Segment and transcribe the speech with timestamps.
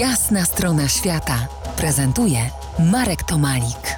[0.00, 1.34] Jasna strona świata
[1.76, 2.38] prezentuje
[2.92, 3.96] Marek Tomalik.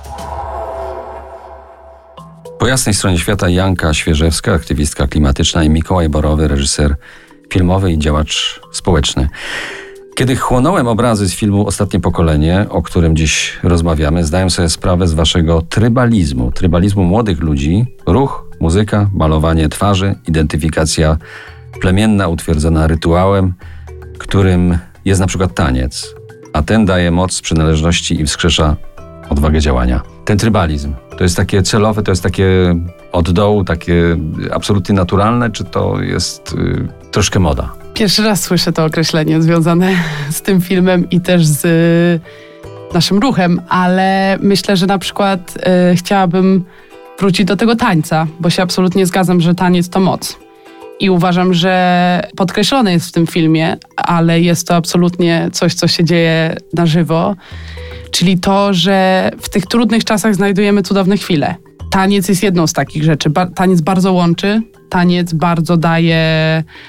[2.59, 6.97] Po jasnej stronie świata Janka Świeżewska, aktywistka klimatyczna i Mikołaj Borowy, reżyser
[7.53, 9.29] filmowy i działacz społeczny.
[10.17, 15.15] Kiedy chłonąłem obrazy z filmu Ostatnie Pokolenie, o którym dziś rozmawiamy, zdałem sobie sprawę z
[15.15, 21.17] waszego trybalizmu, trybalizmu młodych ludzi, ruch, muzyka, malowanie twarzy, identyfikacja
[21.81, 23.55] plemienna utwierdzona rytuałem,
[24.19, 26.15] którym jest na przykład taniec,
[26.53, 28.77] a ten daje moc przynależności i wskrzesza
[29.31, 30.01] odwagę działania.
[30.25, 32.75] Ten trybalizm to jest takie celowe, to jest takie
[33.13, 34.17] od dołu, takie
[34.53, 37.73] absolutnie naturalne, czy to jest y, troszkę moda?
[37.95, 39.97] Pierwszy raz słyszę to określenie związane
[40.31, 45.55] z tym filmem i też z y, naszym ruchem, ale myślę, że na przykład
[45.93, 46.65] y, chciałabym
[47.19, 50.44] wrócić do tego tańca, bo się absolutnie zgadzam, że taniec to moc.
[51.01, 56.05] I uważam, że podkreślone jest w tym filmie, ale jest to absolutnie coś, co się
[56.05, 57.37] dzieje na żywo.
[58.11, 61.55] Czyli to, że w tych trudnych czasach znajdujemy cudowne chwile.
[61.95, 63.31] Taniec jest jedną z takich rzeczy.
[63.31, 66.23] Ba taniec bardzo łączy, taniec bardzo daje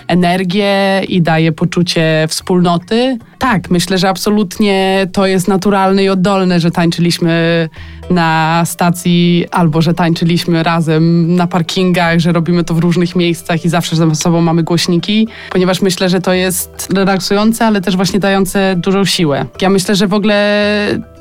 [0.08, 3.18] energię i daje poczucie wspólnoty.
[3.40, 7.70] Tak, myślę, że absolutnie to jest naturalne i oddolne, że tańczyliśmy
[8.10, 13.70] na stacji albo że tańczyliśmy razem na parkingach, że robimy to w różnych miejscach i
[13.70, 18.76] zawsze ze sobą mamy głośniki, ponieważ myślę, że to jest relaksujące, ale też właśnie dające
[18.78, 19.46] dużą siłę.
[19.62, 20.36] Ja myślę, że w ogóle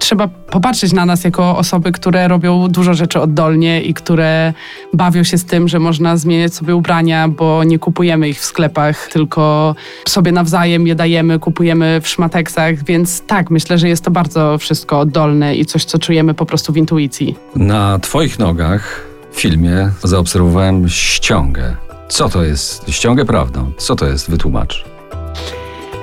[0.05, 4.53] trzeba popatrzeć na nas jako osoby, które robią dużo rzeczy oddolnie i które
[4.93, 9.09] bawią się z tym, że można zmieniać sobie ubrania, bo nie kupujemy ich w sklepach,
[9.09, 9.75] tylko
[10.09, 15.01] sobie nawzajem je dajemy, kupujemy w szmateksach, więc tak, myślę, że jest to bardzo wszystko
[15.01, 17.37] oddolne i coś, co czujemy po prostu w intuicji.
[17.57, 21.77] Na Twoich nogach w filmie zaobserwowałem ściągę.
[22.09, 22.89] Co to jest?
[22.89, 23.73] Ściągę prawdą.
[23.79, 24.31] Co to jest?
[24.31, 24.85] Wytłumacz.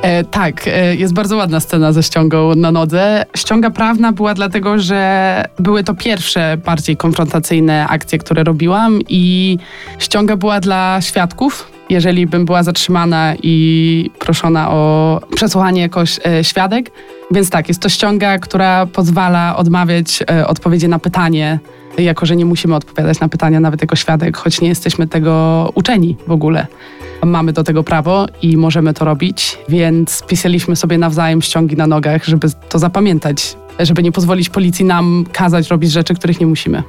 [0.01, 3.25] E, tak, e, jest bardzo ładna scena ze ściągą na nodze.
[3.38, 9.57] Ściąga prawna była dlatego, że były to pierwsze bardziej konfrontacyjne akcje, które robiłam i
[10.00, 11.72] ściąga była dla świadków.
[11.91, 16.91] Jeżeli bym była zatrzymana i proszona o przesłuchanie jakoś e, świadek.
[17.31, 21.59] Więc tak, jest to ściąga, która pozwala odmawiać e, odpowiedzi na pytanie,
[21.97, 26.18] jako że nie musimy odpowiadać na pytania nawet jako świadek, choć nie jesteśmy tego uczeni
[26.28, 26.68] w ogóle
[27.25, 32.25] mamy do tego prawo i możemy to robić, więc pisaliśmy sobie nawzajem ściągi na nogach,
[32.25, 36.84] żeby to zapamiętać, żeby nie pozwolić policji nam kazać robić rzeczy, których nie musimy.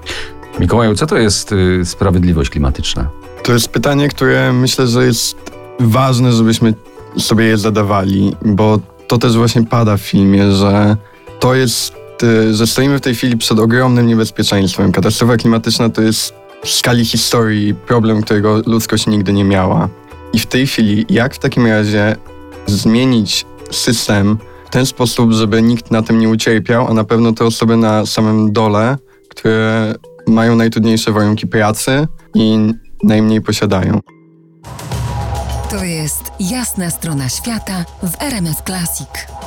[0.60, 3.08] Mikołaju, co to jest y, sprawiedliwość klimatyczna?
[3.42, 5.36] To jest pytanie, które myślę, że jest
[5.80, 6.74] ważne, żebyśmy
[7.18, 10.96] sobie je zadawali, bo to też właśnie pada w filmie, że
[11.40, 14.92] to jest, y, że stoimy w tej chwili przed ogromnym niebezpieczeństwem.
[14.92, 19.88] Katastrofa klimatyczna to jest w skali historii problem, którego ludzkość nigdy nie miała.
[20.32, 22.16] I w tej chwili, jak w takim razie
[22.66, 27.44] zmienić system w ten sposób, żeby nikt na tym nie ucierpiał, a na pewno te
[27.44, 28.96] osoby na samym dole,
[29.28, 29.94] które
[30.26, 34.00] mają najtrudniejsze warunki pracy i najmniej posiadają.
[35.70, 39.41] To jest jasna strona świata w RMS Classic.